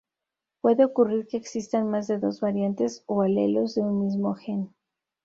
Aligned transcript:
Puede 0.61 0.83
ocurrir 0.83 1.27
que 1.27 1.37
existan 1.37 1.91
más 1.91 2.07
de 2.07 2.17
dos 2.17 2.41
variantes 2.41 3.03
o 3.05 3.21
alelos 3.21 3.75
de 3.75 3.81
un 3.83 4.03
mismo 4.03 4.33
gen. 4.33 4.73